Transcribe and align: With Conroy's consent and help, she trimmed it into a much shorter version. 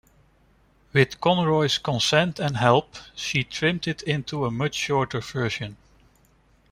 With 0.93 1.21
Conroy's 1.21 1.77
consent 1.77 2.39
and 2.39 2.57
help, 2.57 2.95
she 3.13 3.43
trimmed 3.43 3.87
it 3.87 4.01
into 4.01 4.45
a 4.45 4.49
much 4.49 4.73
shorter 4.73 5.19
version. 5.21 5.77